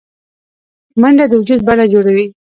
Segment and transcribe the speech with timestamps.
[1.01, 2.25] منډه د وجود د بڼه جوړوي